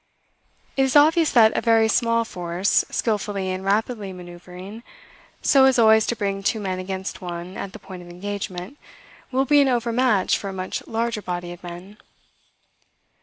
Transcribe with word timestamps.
It 0.77 0.81
is 0.81 0.95
obvious 0.95 1.29
that 1.33 1.55
a 1.55 1.61
very 1.61 1.87
small 1.87 2.25
force, 2.25 2.83
skilfully 2.89 3.51
and 3.51 3.63
rapidly 3.63 4.11
manoeuvring, 4.11 4.81
so 5.43 5.65
as 5.65 5.77
always 5.77 6.07
to 6.07 6.15
bring 6.15 6.41
two 6.41 6.59
men 6.59 6.79
against 6.79 7.21
one 7.21 7.55
at 7.55 7.71
the 7.71 7.77
point 7.77 8.01
of 8.01 8.09
engagement, 8.09 8.79
will 9.31 9.45
be 9.45 9.61
an 9.61 9.67
overmatch 9.67 10.39
for 10.39 10.49
a 10.49 10.53
much 10.53 10.81
larger 10.87 11.21
body 11.21 11.51
of 11.51 11.61
men. 11.63 11.99